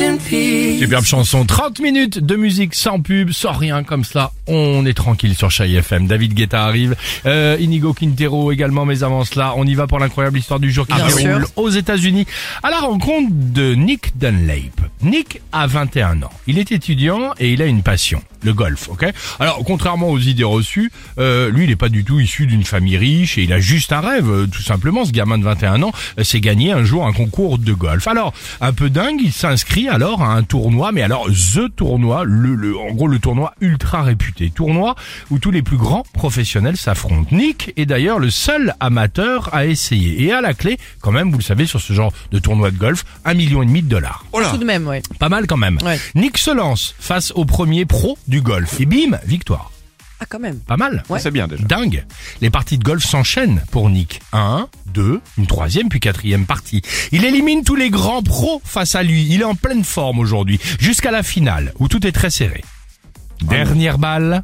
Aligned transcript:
Superbe 0.00 1.04
chanson, 1.04 1.44
30 1.44 1.80
minutes 1.80 2.18
de 2.20 2.34
musique 2.34 2.74
sans 2.74 3.00
pub, 3.00 3.32
sans 3.32 3.52
rien 3.52 3.82
comme 3.82 4.02
cela. 4.02 4.32
On 4.46 4.86
est 4.86 4.94
tranquille 4.94 5.34
sur 5.34 5.50
Chai 5.50 5.74
FM. 5.74 6.06
David 6.06 6.32
Guetta 6.32 6.64
arrive, 6.64 6.96
euh, 7.26 7.58
Inigo 7.60 7.92
Quintero 7.92 8.50
également, 8.50 8.86
mais 8.86 9.02
avant 9.02 9.24
cela, 9.24 9.52
on 9.58 9.66
y 9.66 9.74
va 9.74 9.86
pour 9.86 9.98
l'incroyable 9.98 10.38
histoire 10.38 10.58
du 10.58 10.72
jour 10.72 10.86
qui 10.86 10.98
se 10.98 11.16
déroule 11.16 11.44
aux 11.56 11.68
États-Unis 11.68 12.24
à 12.62 12.70
la 12.70 12.78
rencontre 12.78 13.28
de 13.30 13.74
Nick 13.74 14.16
Dunlap. 14.16 14.80
Nick 15.02 15.42
a 15.52 15.66
21 15.66 16.22
ans. 16.22 16.30
Il 16.46 16.58
est 16.58 16.72
étudiant 16.72 17.34
et 17.38 17.52
il 17.52 17.60
a 17.60 17.66
une 17.66 17.82
passion, 17.82 18.22
le 18.42 18.52
golf. 18.52 18.88
Ok? 18.88 19.06
Alors, 19.38 19.62
contrairement 19.64 20.08
aux 20.10 20.18
idées 20.18 20.44
reçues, 20.44 20.90
euh, 21.18 21.50
lui, 21.50 21.64
il 21.64 21.70
n'est 21.70 21.76
pas 21.76 21.88
du 21.88 22.04
tout 22.04 22.20
issu 22.20 22.46
d'une 22.46 22.64
famille 22.64 22.96
riche 22.96 23.38
et 23.38 23.42
il 23.42 23.52
a 23.52 23.60
juste 23.60 23.92
un 23.92 24.00
rêve, 24.00 24.28
euh, 24.30 24.46
tout 24.46 24.62
simplement. 24.62 25.04
Ce 25.04 25.12
gamin 25.12 25.38
de 25.38 25.44
21 25.44 25.82
ans, 25.82 25.92
euh, 26.18 26.24
c'est 26.24 26.40
gagner 26.40 26.72
un 26.72 26.84
jour 26.84 27.06
un 27.06 27.12
concours 27.12 27.58
de 27.58 27.72
golf. 27.72 28.06
Alors, 28.06 28.32
un 28.60 28.72
peu 28.72 28.90
dingue, 28.90 29.20
il 29.22 29.32
s'inscrit 29.32 29.88
alors 29.88 30.22
à 30.22 30.34
un 30.34 30.42
tournoi, 30.42 30.92
mais 30.92 31.02
alors 31.02 31.26
the 31.28 31.74
tournoi, 31.74 32.24
le, 32.24 32.54
le- 32.54 32.78
en 32.78 32.92
gros 32.92 33.06
le 33.08 33.18
tournoi 33.18 33.54
ultra 33.60 34.02
réputé, 34.02 34.50
tournoi 34.50 34.94
où 35.30 35.38
tous 35.38 35.50
les 35.50 35.62
plus 35.62 35.76
grands 35.76 36.04
professionnels 36.12 36.76
s'affrontent. 36.76 37.28
Nick 37.34 37.72
est 37.76 37.86
d'ailleurs 37.86 38.18
le 38.18 38.30
seul 38.30 38.74
amateur 38.80 39.54
à 39.54 39.66
essayer. 39.66 40.22
Et 40.24 40.32
à 40.32 40.40
la 40.40 40.54
clé, 40.54 40.78
quand 41.00 41.12
même, 41.12 41.30
vous 41.30 41.38
le 41.38 41.42
savez, 41.44 41.66
sur 41.66 41.80
ce 41.80 41.92
genre 41.92 42.12
de 42.32 42.38
tournoi 42.38 42.70
de 42.70 42.76
golf, 42.76 43.04
un 43.24 43.34
million 43.34 43.62
et 43.62 43.66
demi 43.66 43.82
de 43.82 43.88
dollars. 43.88 44.24
Tout 44.50 44.58
de 44.58 44.64
même, 44.64 44.86
ouais. 44.86 45.02
Pas 45.18 45.28
mal 45.28 45.46
quand 45.46 45.56
même. 45.56 45.78
Ouais. 45.84 45.98
Nick 46.14 46.38
se 46.38 46.50
lance 46.50 46.94
face 46.98 47.32
au 47.34 47.44
premier 47.44 47.84
pro 47.84 48.18
du 48.30 48.40
golf. 48.40 48.80
Et 48.80 48.86
bim, 48.86 49.18
victoire. 49.26 49.70
Ah, 50.20 50.26
quand 50.28 50.38
même. 50.38 50.58
Pas 50.60 50.76
mal. 50.76 51.02
Ouais. 51.08 51.18
C'est 51.18 51.30
bien 51.30 51.48
déjà. 51.48 51.64
Dingue. 51.64 52.04
Les 52.40 52.50
parties 52.50 52.78
de 52.78 52.84
golf 52.84 53.02
s'enchaînent 53.04 53.62
pour 53.70 53.90
Nick. 53.90 54.20
Un, 54.32 54.68
deux, 54.86 55.20
une 55.38 55.46
troisième 55.46 55.88
puis 55.88 55.98
quatrième 55.98 56.46
partie. 56.46 56.82
Il 57.10 57.24
élimine 57.24 57.64
tous 57.64 57.76
les 57.76 57.90
grands 57.90 58.22
pros 58.22 58.60
face 58.64 58.94
à 58.94 59.02
lui. 59.02 59.26
Il 59.30 59.40
est 59.40 59.44
en 59.44 59.54
pleine 59.54 59.82
forme 59.82 60.18
aujourd'hui. 60.18 60.60
Jusqu'à 60.78 61.10
la 61.10 61.22
finale 61.22 61.72
où 61.78 61.88
tout 61.88 62.06
est 62.06 62.12
très 62.12 62.30
serré. 62.30 62.62
Dernière 63.42 63.98
balle. 63.98 64.42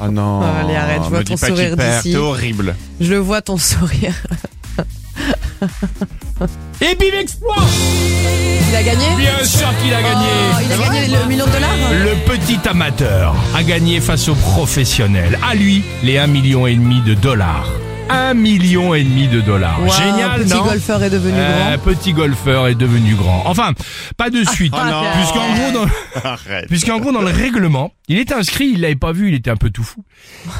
Oh 0.00 0.08
non. 0.08 0.40
Oh, 0.42 0.44
allez, 0.64 0.76
arrête, 0.76 1.02
je 1.04 1.08
vois 1.08 1.18
me 1.20 1.24
ton 1.24 1.34
dis 1.34 1.40
pas 1.40 1.46
sourire 1.48 1.68
qu'il 1.70 1.76
perd, 1.76 1.96
d'ici. 2.02 2.12
C'est 2.12 2.18
horrible. 2.18 2.76
Je 3.00 3.14
vois 3.14 3.40
ton 3.42 3.56
sourire. 3.56 4.14
Et 6.80 6.94
bim 6.96 7.18
exploit 7.20 7.56
Il 8.68 8.76
a 8.76 8.82
gagné? 8.82 9.06
Bien 9.16 9.44
sûr 9.44 9.68
qu'il 9.82 9.94
a 9.94 10.02
gagné 10.02 10.26
Oh, 10.52 10.58
Il 10.62 10.72
a 10.72 10.76
gagné 10.76 11.06
le 11.08 11.28
million 11.28 11.46
de 11.46 11.52
dollars 11.52 11.73
petit 12.34 12.68
amateur 12.68 13.32
a 13.54 13.62
gagné 13.62 14.00
face 14.00 14.28
au 14.28 14.34
professionnel. 14.34 15.38
À 15.48 15.54
lui, 15.54 15.84
les 16.02 16.18
1 16.18 16.26
million 16.26 16.66
et 16.66 16.74
demi 16.74 17.00
de 17.02 17.14
dollars. 17.14 17.68
1 18.10 18.34
million 18.34 18.92
et 18.92 19.04
demi 19.04 19.28
de 19.28 19.40
dollars. 19.40 19.78
Waouh, 19.80 19.92
Génial, 19.92 20.42
petit 20.42 20.54
non 20.54 20.64
golfeur 20.64 21.02
est 21.04 21.10
devenu 21.10 21.34
Euh, 21.36 21.76
grand. 21.76 21.84
Petit 21.84 22.12
golfeur 22.12 22.66
est 22.66 22.74
devenu 22.74 23.14
grand. 23.14 23.44
Enfin, 23.46 23.72
pas 24.16 24.30
de 24.30 24.42
suite. 24.42 24.74
Ah, 24.76 24.90
non. 24.90 25.02
Puisqu'en 25.14 25.54
gros, 25.54 25.70
dans, 25.72 26.36
puisqu'en 26.68 26.98
gros, 26.98 27.12
dans 27.12 27.22
le 27.22 27.30
règlement, 27.30 27.92
il 28.08 28.18
est 28.18 28.32
inscrit, 28.32 28.72
il 28.74 28.80
l'avait 28.80 28.96
pas 28.96 29.12
vu, 29.12 29.28
il 29.28 29.34
était 29.34 29.50
un 29.50 29.56
peu 29.56 29.70
tout 29.70 29.84
fou. 29.84 30.04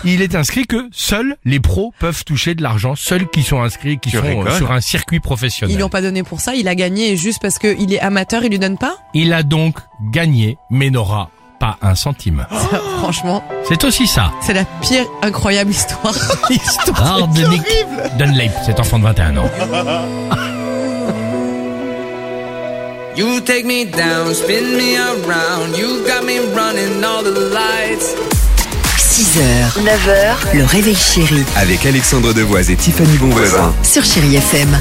Il 0.05 0.23
est 0.23 0.37
inscrit 0.37 0.67
que 0.69 0.89
seuls 0.93 1.37
les 1.45 1.59
pros 1.59 1.93
peuvent 1.99 2.25
toucher 2.25 2.55
de 2.55 2.63
l'argent, 2.63 2.95
seuls 2.95 3.29
qui 3.29 3.43
sont 3.43 3.61
inscrits, 3.61 3.99
qui 3.99 4.11
Tu 4.11 4.17
sont 4.17 4.25
euh, 4.25 4.29
rigoles 4.29 4.53
sur 4.53 4.71
un 4.71 4.81
circuit 4.81 5.17
Ils 5.17 5.21
professionnel. 5.21 5.75
lui 5.77 5.83
ont 5.83 5.89
pas 5.89 6.03
donné 6.03 6.23
pour 6.23 6.41
ça, 6.41 6.55
il 6.55 6.69
a 6.69 6.77
gagné 6.77 7.17
juste 7.17 7.43
parce 7.43 7.59
qu'il 7.59 7.93
est 7.93 8.01
amateur, 8.01 8.45
il 8.45 8.51
lui 8.51 8.61
donne 8.61 8.79
pas? 8.79 8.95
Il 9.13 9.33
a 9.33 9.43
donc 9.43 9.77
gagné, 10.13 10.57
mais 10.71 10.89
n'aura 10.89 11.31
pas 11.59 11.77
un 11.83 11.95
centime. 11.95 12.47
Franchement, 12.99 13.43
C'est 13.69 13.83
aussi 13.85 14.07
ça. 14.07 14.31
c'est 14.41 14.55
la 14.55 14.65
pire 14.83 15.05
incroyable 15.23 15.71
histoire. 15.71 16.15
L'histoire 16.51 17.29
de 17.29 17.43
Nick 17.49 17.63
Dunlap, 18.19 18.53
cet 18.67 18.81
enfant 18.81 18.99
de 18.99 19.05
21 19.05 19.37
ans. 19.39 19.51
You 23.17 23.41
take 23.41 23.65
me 23.65 23.85
down, 23.85 24.35
spin 24.35 24.77
me 24.77 24.97
around. 24.99 25.77
You 25.79 26.05
got 26.05 26.25
me 26.25 26.41
running 26.53 27.05
all 27.05 27.23
the 27.23 27.53
lights. 27.53 28.13
6h, 28.99 29.79
9h, 29.85 30.57
le 30.57 30.65
réveil 30.65 30.97
chéri 30.97 31.45
Avec 31.57 31.87
Alexandre 31.87 32.33
Devoise 32.33 32.71
et 32.73 32.77
Tiffany 32.77 33.17
Bonvoisin. 33.19 33.73
sur 33.85 34.05
Chéri 34.05 34.35
FM. 34.35 34.77